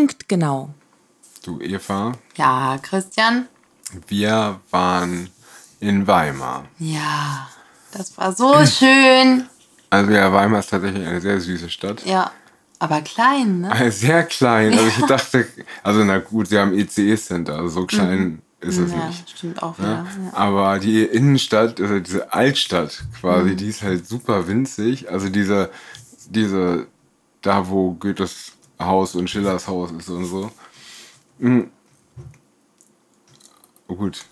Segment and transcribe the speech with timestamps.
[0.00, 0.70] Punktgenau.
[1.44, 3.48] Du, Eva, Ja, Christian?
[4.06, 5.28] wir waren
[5.80, 6.66] in Weimar.
[6.78, 7.48] Ja,
[7.90, 9.46] das war so schön.
[9.90, 12.06] Also ja, Weimar ist tatsächlich eine sehr süße Stadt.
[12.06, 12.30] Ja,
[12.78, 13.72] aber klein, ne?
[13.86, 14.74] Äh, Sehr klein.
[14.74, 15.44] Also ich dachte,
[15.82, 18.96] also na gut, sie haben ECE-Center, also so klein ist es Mhm.
[19.00, 19.28] ja, nicht.
[19.30, 20.06] stimmt auch wieder.
[20.06, 20.32] Ja.
[20.34, 23.16] Aber die Innenstadt, also diese Altstadt Mhm.
[23.20, 25.10] quasi, die ist halt super winzig.
[25.10, 25.68] Also diese,
[26.28, 26.86] diese,
[27.42, 30.50] da wo Goethes Haus und Schillers Haus ist und so.
[31.38, 31.70] Mhm.
[33.88, 34.24] Oh, gut.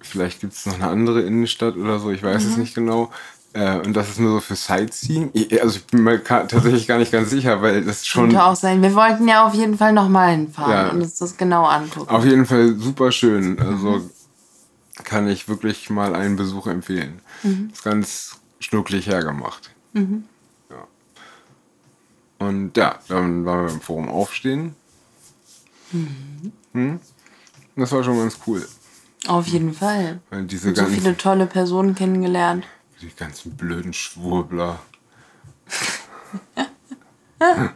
[0.00, 2.50] Vielleicht gibt es noch eine andere Innenstadt oder so, ich weiß Mhm.
[2.50, 3.10] es nicht genau.
[3.52, 5.30] Äh, und das ist nur so für Sightseeing.
[5.32, 8.54] Ich- Also ich bin mir tatsächlich gar nicht ganz sicher, weil das schon Könnte auch
[8.56, 8.82] sein.
[8.82, 10.88] Wir wollten ja auf jeden Fall nochmal hinfahren Ja.
[10.90, 12.08] und uns das genau angucken.
[12.10, 13.58] Auf jeden Fall super schön.
[13.58, 14.10] Also Mhm.
[15.04, 17.20] kann ich wirklich mal einen Besuch empfehlen.
[17.42, 17.70] Mhm.
[17.72, 19.70] Ist ganz schnucklig hergemacht.
[19.94, 20.02] Ja.
[22.48, 24.74] Und ja, dann waren wir im Forum aufstehen.
[26.72, 27.00] Mhm.
[27.76, 28.66] Das war schon ganz cool.
[29.28, 30.20] Auf jeden Fall.
[30.32, 32.64] Diese So viele tolle Personen kennengelernt.
[33.00, 34.78] die ganzen blöden Schwurbler.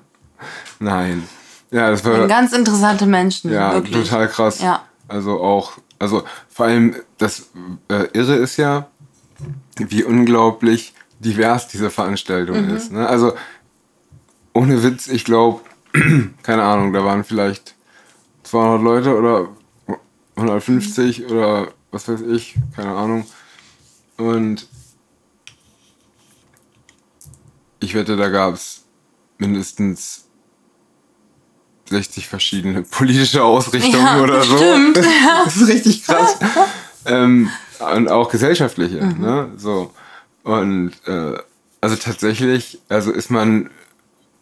[0.79, 1.29] Nein.
[1.71, 2.27] Ja, das war.
[2.27, 3.53] Ganz interessante Menschen.
[3.53, 4.09] Ja, wirklich.
[4.09, 4.61] total krass.
[4.61, 4.85] Ja.
[5.09, 7.49] Also auch, also vor allem das
[7.89, 8.89] äh, Irre ist ja,
[9.77, 12.77] wie unglaublich divers diese Veranstaltung Mhm.
[12.77, 12.93] ist.
[12.93, 13.07] Ne?
[13.07, 13.35] Also
[14.55, 15.61] ohne Witz, ich glaube,
[16.43, 17.75] keine Ahnung, da waren vielleicht
[18.45, 19.49] 200 Leute oder
[20.37, 21.27] 150 Mhm.
[21.31, 23.27] oder was weiß ich, keine Ahnung.
[24.17, 24.67] Und
[27.81, 28.85] ich wette, da gab es
[29.39, 30.27] mindestens
[31.89, 34.57] 60 verschiedene politische Ausrichtungen Ja, oder so.
[34.57, 34.97] stimmt,
[35.45, 36.37] Das ist richtig krass.
[37.07, 37.51] ähm,
[37.95, 39.03] und auch gesellschaftliche.
[39.03, 39.21] Mhm.
[39.21, 39.51] Ne?
[39.57, 39.93] So.
[40.43, 41.37] Und äh,
[41.81, 43.71] also tatsächlich, also ist man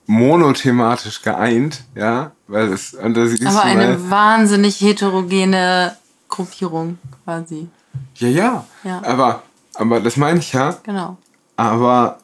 [0.08, 5.94] monothematisch geeint, ja, weil es, und da siehst Aber mal, eine wahnsinnig heterogene
[6.28, 7.68] Gruppierung quasi.
[8.16, 9.02] ja, ja, Ja.
[9.04, 9.42] aber,
[9.74, 11.18] aber das meine ich ja, Genau.
[11.56, 12.18] aber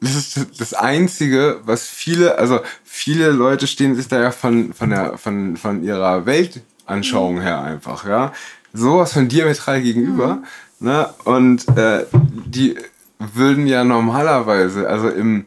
[0.00, 4.90] das ist das Einzige, was viele, also viele Leute stehen sich da ja von, von,
[4.90, 8.32] der, von, von ihrer Weltanschauung her einfach, ja.
[8.72, 10.38] Sowas von diametral gegenüber.
[10.80, 11.08] Ne?
[11.24, 12.76] Und äh, die
[13.18, 15.46] würden ja normalerweise, also im,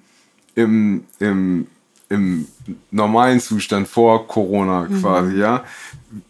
[0.55, 1.67] im, im,
[2.09, 2.47] im
[2.91, 5.63] normalen Zustand vor Corona quasi, ja,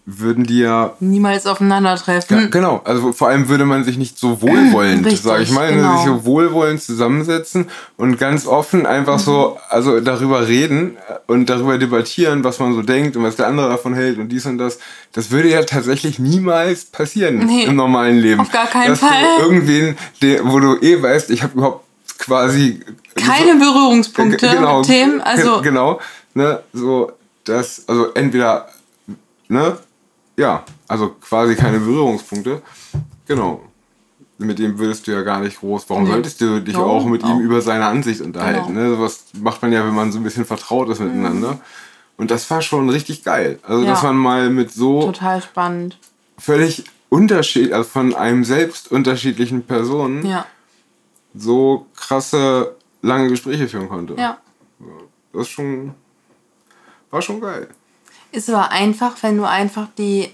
[0.06, 2.38] würden die ja Niemals aufeinandertreffen.
[2.38, 5.78] ja, genau, also vor allem würde man sich nicht so wohlwollend, sage ich mal, ne,
[5.78, 5.96] genau.
[5.98, 10.98] sich so wohlwollend zusammensetzen und ganz offen einfach so, also darüber reden
[11.28, 14.46] und darüber debattieren, was man so denkt und was der andere davon hält und dies
[14.46, 14.80] und das.
[15.14, 18.42] Das würde ja tatsächlich niemals passieren Nee, im normalen Leben.
[18.42, 19.24] auf gar keinen Dass Fall.
[19.38, 19.96] Du irgendwen,
[20.44, 21.86] wo du eh weißt, ich habe überhaupt
[22.20, 22.80] quasi
[23.16, 25.22] Keine Berührungspunkte Ge- genau, mit Themen.
[25.22, 26.00] Also, ge- genau,
[26.36, 27.12] ne, so
[27.46, 28.70] das, also entweder,
[29.48, 29.78] ne,
[30.38, 32.62] ja, also quasi keine Berührungspunkte,
[33.28, 33.62] genau.
[34.42, 35.84] Mit dem würdest du ja gar nicht groß.
[35.90, 36.12] Warum Nee.
[36.12, 38.74] solltest du dich Ja, auch mit ihm über seine Ansicht unterhalten?
[38.74, 38.80] Genau.
[38.92, 38.96] Ne?
[38.96, 41.60] Sowas macht man ja, wenn man so ein bisschen vertraut ist miteinander.
[42.16, 43.60] Und das war schon richtig geil.
[43.68, 43.90] Also, Ja.
[43.92, 45.98] dass man mal mit so total spannend.
[46.38, 50.46] völlig unterschied, also von einem selbst unterschiedlichen Personen Ja.
[51.36, 54.16] So krasse, lange Gespräche führen konnte.
[54.16, 54.40] Ja.
[55.34, 55.94] Das ist schon.
[57.12, 57.68] War schon geil.
[58.32, 60.30] Ist aber einfach, wenn du einfach die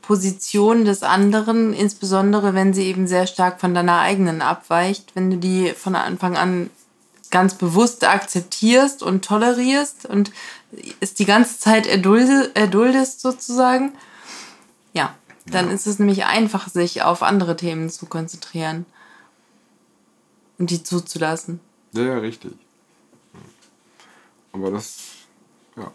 [0.00, 5.36] Position des anderen, insbesondere wenn sie eben sehr stark von deiner eigenen abweicht, wenn du
[5.36, 6.70] die von Anfang an
[7.30, 10.32] ganz bewusst akzeptierst und tolerierst und
[11.00, 13.92] es die ganze Zeit erdulde, erduldest sozusagen,
[14.92, 15.14] ja,
[15.46, 18.86] dann ist es nämlich einfach, sich auf andere Themen zu konzentrieren
[20.62, 21.58] und die zuzulassen.
[21.92, 22.52] Ja, ja, richtig.
[24.52, 24.96] Aber das.
[25.76, 25.90] Ja.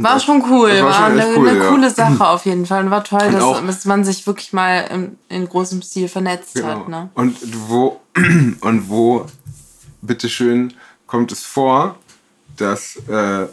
[0.00, 1.68] War schon cool, das war war, schon echt eine, cool, eine ja.
[1.70, 2.84] coole Sache auf jeden Fall.
[2.84, 6.08] Und war toll, Und dass, auch- dass man sich wirklich mal in, in großem Stil
[6.08, 6.68] vernetzt Genau.
[6.68, 6.88] hat.
[6.88, 7.10] Ne?
[7.14, 7.36] Und
[7.68, 8.00] wo.
[8.60, 9.26] Und wo,
[10.02, 10.72] bitteschön,
[11.08, 11.96] kommt es vor,
[12.56, 13.46] dass äh,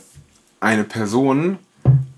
[0.61, 1.57] eine Person,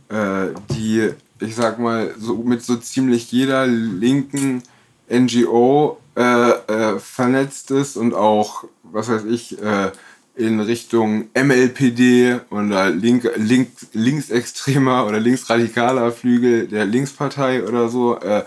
[0.09, 1.09] äh, die,
[1.39, 4.61] ich sag mal, so mit so ziemlich jeder linken
[5.09, 9.91] NGO äh, äh, vernetzt ist und auch, was weiß ich, äh,
[10.35, 18.43] in Richtung MLPD oder link, link, linksextremer oder linksradikaler Flügel der Linkspartei oder so, äh,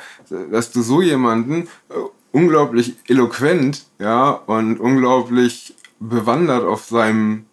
[0.50, 1.94] dass du so jemanden äh,
[2.31, 7.47] unglaublich eloquent, ja, und unglaublich bewandert auf seinem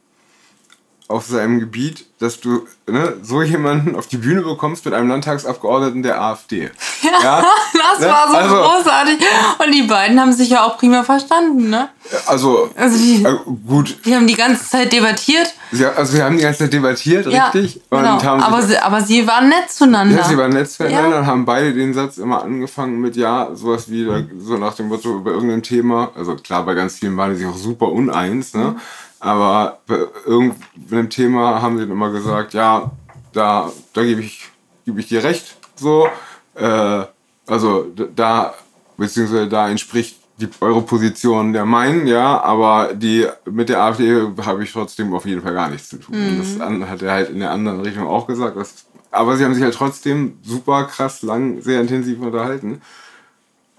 [1.08, 6.02] auf seinem Gebiet, dass du ne, so jemanden auf die Bühne bekommst mit einem Landtagsabgeordneten
[6.02, 6.72] der AfD.
[7.04, 7.46] Ja, ja?
[7.74, 8.08] das ne?
[8.08, 9.20] war so also, großartig.
[9.64, 11.90] Und die beiden haben sich ja auch prima verstanden, ne?
[12.26, 13.38] Also, also die, äh,
[13.68, 13.98] gut.
[14.06, 15.54] Die haben die ganze Zeit debattiert.
[15.72, 17.82] Ja, also sie haben die ganze Zeit debattiert, ja, richtig.
[17.92, 18.18] Genau.
[18.20, 20.18] aber, sie, aber sie waren nett zueinander.
[20.18, 21.20] Ja, sie waren nett zueinander ja.
[21.20, 24.08] und haben beide den Satz immer angefangen mit Ja, sowas wie
[24.40, 26.12] so nach dem Motto über irgendein Thema.
[26.16, 28.70] Also klar, bei ganz vielen waren die sich auch super uneins, ne?
[28.70, 28.82] Mhm.
[29.26, 32.92] Aber bei irgendeinem Thema haben sie dann immer gesagt, ja,
[33.34, 34.52] da, da gebe ich,
[34.86, 35.58] geb ich dir recht.
[35.76, 36.08] So,
[36.54, 37.06] äh,
[37.48, 38.54] also da,
[38.98, 44.64] beziehungsweise da entspricht die eure Position der meinen, ja, aber die mit der AfD habe
[44.64, 46.16] ich trotzdem auf jeden Fall gar nichts zu tun.
[46.16, 46.38] Mhm.
[46.60, 48.56] Das hat er halt in der anderen Richtung auch gesagt.
[48.58, 52.80] Dass, aber sie haben sich halt trotzdem super krass lang, sehr intensiv unterhalten.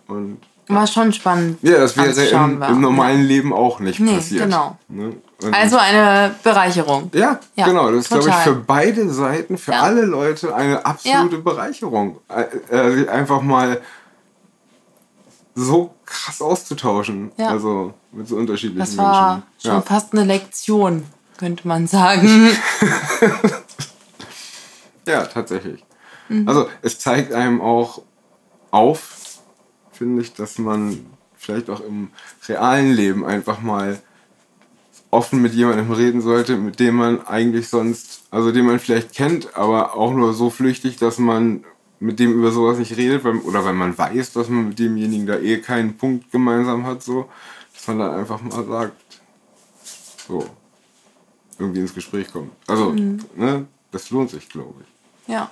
[0.08, 0.38] Und
[0.68, 1.58] war schon spannend.
[1.62, 3.26] Ja, das wäre im, im, normalen ja.
[3.26, 4.44] Leben auch nicht nee, passiert.
[4.44, 4.76] Genau.
[4.88, 5.14] Ne?
[5.52, 7.10] Also eine Bereicherung.
[7.14, 7.90] Ja, ja genau.
[7.90, 9.82] Das ist, glaube ich, für beide Seiten, für ja.
[9.82, 12.18] alle Leute eine absolute Bereicherung.
[12.70, 13.80] Äh, einfach mal
[15.54, 17.32] so krass auszutauschen.
[17.38, 18.96] Also mit so unterschiedlichen Menschen.
[18.96, 21.04] Das war schon fast eine Lektion,
[21.36, 22.28] könnte man sagen.
[25.06, 25.84] ja, tatsächlich.
[26.28, 26.48] Mhm.
[26.48, 28.02] Also es zeigt einem auch
[28.70, 29.16] auf,
[29.96, 31.06] finde ich, dass man
[31.36, 32.08] vielleicht auch im
[32.48, 34.00] realen Leben einfach mal
[35.10, 39.56] offen mit jemandem reden sollte, mit dem man eigentlich sonst, also den man vielleicht kennt,
[39.56, 41.64] aber auch nur so flüchtig, dass man
[42.00, 45.26] mit dem über sowas nicht redet, weil, oder weil man weiß, dass man mit demjenigen
[45.26, 47.28] da eh keinen Punkt gemeinsam hat, so,
[47.72, 49.20] dass man dann einfach mal sagt,
[50.28, 50.44] so,
[51.58, 52.50] irgendwie ins Gespräch kommt.
[52.66, 53.20] Also, mhm.
[53.36, 55.32] ne, das lohnt sich, glaube ich.
[55.32, 55.50] Ja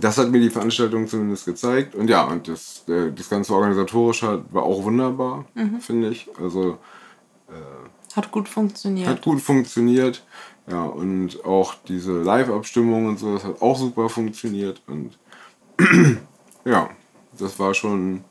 [0.00, 1.94] das hat mir die Veranstaltung zumindest gezeigt.
[1.94, 5.80] Und ja, und das, äh, das ganze Organisatorische war auch wunderbar, mhm.
[5.80, 6.28] finde ich.
[6.40, 6.78] Also.
[7.48, 9.08] Äh, hat gut funktioniert.
[9.08, 10.24] Hat gut funktioniert.
[10.70, 14.80] Ja, und auch diese Live-Abstimmung und so, das hat auch super funktioniert.
[14.86, 15.18] Und
[16.64, 16.90] ja,
[17.38, 18.22] das war schon.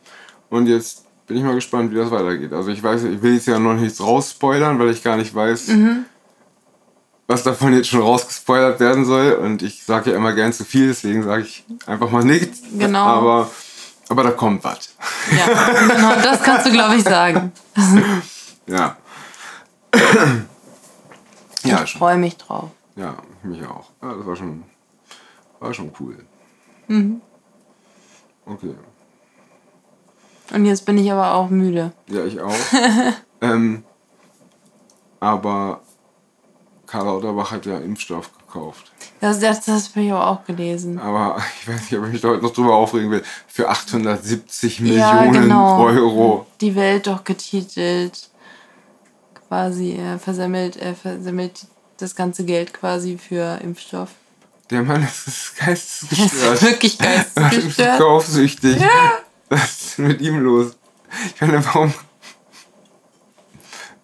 [0.50, 2.54] Und jetzt bin ich mal gespannt, wie das weitergeht.
[2.54, 5.69] Also ich weiß, ich will jetzt ja noch nichts rausspoilern, weil ich gar nicht weiß,
[5.69, 6.06] mhm
[7.31, 9.33] was davon jetzt schon rausgespoilert werden soll.
[9.33, 12.62] Und ich sage ja immer gern zu viel, deswegen sage ich einfach mal nichts.
[12.78, 13.06] Genau.
[13.06, 13.50] Aber,
[14.10, 14.95] aber da kommt was.
[15.31, 15.45] Ja,
[15.88, 17.51] genau, das kannst du, glaube ich, sagen.
[18.68, 18.98] ja.
[21.63, 22.69] ja ich freue mich drauf.
[22.95, 23.89] Ja, mich auch.
[24.01, 24.63] Ja, das war schon,
[25.60, 26.18] war schon cool.
[26.88, 27.22] Mhm.
[28.45, 28.75] Okay.
[30.54, 31.94] Und jetzt bin ich aber auch müde.
[32.07, 32.54] Ja, ich auch.
[33.42, 33.86] ähm,
[35.22, 35.81] aber
[36.91, 38.91] Karl Lauterbach hat ja Impfstoff gekauft.
[39.21, 40.99] Das, das, das habe ich aber auch gelesen.
[40.99, 43.23] Aber ich weiß nicht, ob ich mich heute noch drüber aufregen will.
[43.47, 44.83] Für 870 ja,
[45.23, 45.85] Millionen genau.
[45.85, 46.47] Euro.
[46.59, 48.29] Die Welt doch getitelt.
[49.47, 51.65] Quasi, er versemmelt, er versemmelt
[51.97, 54.09] das ganze Geld quasi für Impfstoff.
[54.69, 56.53] Der Mann ist geistesgestört.
[56.55, 57.99] ist wirklich geistesgestört.
[57.99, 58.81] Kaufsüchtig.
[58.81, 59.13] Ja.
[59.47, 60.75] Was ist mit ihm los?
[61.35, 61.93] Ich meine, warum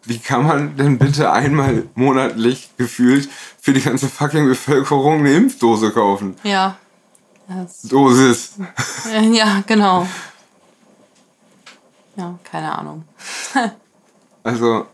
[0.07, 5.91] wie kann man denn bitte einmal monatlich gefühlt für die ganze fucking Bevölkerung eine Impfdose
[5.91, 6.35] kaufen?
[6.43, 6.77] Ja.
[7.83, 8.53] Dosis.
[9.31, 10.07] Ja, genau.
[12.15, 13.05] Ja, keine Ahnung.
[14.43, 14.85] also,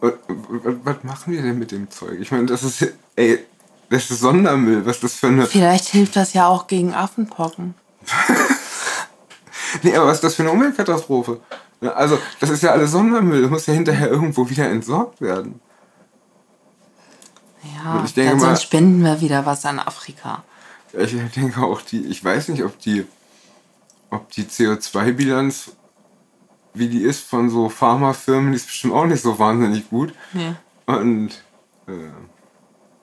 [0.00, 2.18] was machen wir denn mit dem Zeug?
[2.20, 3.44] Ich meine, das ist, ey,
[3.90, 4.84] das ist Sondermüll.
[4.84, 5.46] Was ist das für eine.
[5.46, 7.74] Vielleicht hilft das ja auch gegen Affenpocken.
[9.82, 11.40] nee, aber was ist das für eine Umweltkatastrophe?
[11.80, 13.42] Also, das ist ja alles Sondermüll.
[13.42, 15.60] Das muss ja hinterher irgendwo wieder entsorgt werden.
[17.62, 20.42] Ja, ich denke sonst mal, spenden wir wieder was an Afrika.
[20.92, 23.06] Ich denke auch, die, ich weiß nicht, ob die,
[24.10, 25.72] ob die CO2-Bilanz,
[26.74, 30.14] wie die ist von so Pharmafirmen, die ist bestimmt auch nicht so wahnsinnig gut.
[30.32, 30.54] Nee.
[30.86, 31.30] Und
[31.86, 32.08] äh,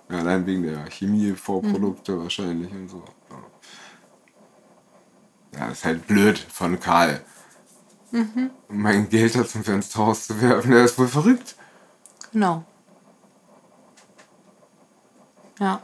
[0.09, 3.03] ja, allein wegen der Chemie-Vorprodukte wahrscheinlich und so.
[5.53, 7.21] Ja, das ist halt blöd von Karl.
[8.15, 8.49] Mhm.
[8.69, 11.55] Um mein Geld da zum Fensterhaus zu werfen, der ist wohl verrückt.
[12.31, 12.63] Genau.
[15.59, 15.81] Ja.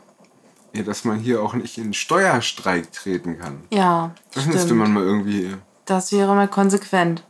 [0.73, 3.63] Ja, dass man hier auch nicht in Steuerstreik treten kann.
[3.69, 4.11] Ja.
[4.33, 4.55] Das stimmt.
[4.55, 5.57] müsste man mal irgendwie.
[5.83, 7.23] Das wäre mal konsequent.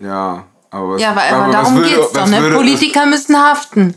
[0.00, 2.40] Ja, aber Ja, aber, aber darum würde, geht's doch, ne?
[2.40, 3.94] Würde, Politiker müssen haften.